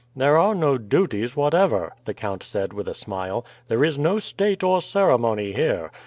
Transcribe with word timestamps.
"There 0.15 0.35
are 0.35 0.55
no 0.55 0.79
duties 0.79 1.35
whatever," 1.35 1.93
the 2.05 2.15
count 2.15 2.41
said 2.41 2.73
with 2.73 2.87
a 2.87 2.95
smile. 2.95 3.45
"There 3.67 3.83
is 3.83 3.99
no 3.99 4.17
state 4.17 4.63
or 4.63 4.81
ceremony 4.81 5.53
here. 5.53 5.91